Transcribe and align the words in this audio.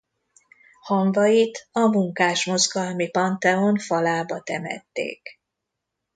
Hamvait 0.81 1.65
a 1.71 1.79
munkásmozgalmi 1.79 3.09
pantheon 3.09 3.77
falába 3.77 4.41
temették. 4.41 5.39